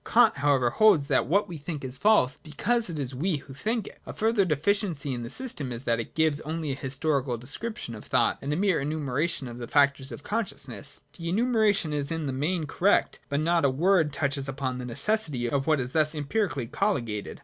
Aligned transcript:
Kant 0.03 0.37
however 0.37 0.71
holds 0.71 1.05
that 1.05 1.27
what 1.27 1.47
we 1.47 1.59
think 1.59 1.83
is 1.83 1.95
false, 1.99 2.35
because 2.41 2.89
it 2.89 2.97
is 2.97 3.13
we 3.13 3.35
who 3.35 3.53
think 3.53 3.85
it. 3.85 3.99
A 4.07 4.13
further 4.13 4.45
deficiency 4.45 5.13
in 5.13 5.21
the 5.21 5.29
system 5.29 5.71
is 5.71 5.83
that 5.83 5.99
it 5.99 6.15
gives 6.15 6.39
only 6.41 6.71
an 6.71 6.77
historical 6.77 7.37
description 7.37 7.93
of 7.93 8.05
thought, 8.05 8.39
and 8.41 8.51
a 8.51 8.55
mere 8.55 8.79
enumeration 8.79 9.47
of 9.47 9.59
the 9.59 9.67
factors 9.67 10.11
of 10.11 10.23
conscious 10.23 10.67
ness. 10.67 11.01
The 11.19 11.29
enumeration 11.29 11.93
is 11.93 12.11
in 12.11 12.25
the 12.25 12.33
main 12.33 12.65
correct: 12.65 13.19
but 13.29 13.41
not 13.41 13.63
a 13.63 13.69
word 13.69 14.11
touches 14.11 14.49
upon 14.49 14.79
the 14.79 14.87
necessity 14.87 15.47
of 15.47 15.67
what 15.67 15.79
is 15.79 15.91
thus 15.91 16.15
empirically 16.15 16.65
colligated. 16.65 17.37